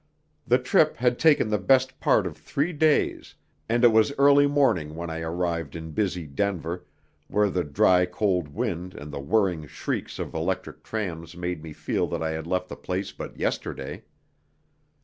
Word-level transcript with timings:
The 0.47 0.57
trip 0.57 0.97
had 0.97 1.19
taken 1.19 1.49
the 1.49 1.59
best 1.59 1.99
part 1.99 2.25
of 2.25 2.35
three 2.35 2.73
days, 2.73 3.35
and 3.69 3.83
it 3.83 3.89
was 3.89 4.11
early 4.17 4.47
morning 4.47 4.95
when 4.95 5.11
I 5.11 5.19
arrived 5.19 5.75
in 5.75 5.91
busy 5.91 6.25
Denver, 6.25 6.87
where 7.27 7.51
the 7.51 7.63
dry 7.63 8.07
cold 8.07 8.47
wind 8.47 8.95
and 8.95 9.11
the 9.13 9.19
whirring 9.19 9.67
shrieks 9.67 10.17
of 10.17 10.33
electric 10.33 10.81
trams 10.81 11.37
made 11.37 11.61
me 11.61 11.71
feel 11.71 12.07
that 12.07 12.23
I 12.23 12.31
had 12.31 12.47
left 12.47 12.67
the 12.69 12.75
place 12.75 13.11
but 13.11 13.37
yesterday. 13.37 14.01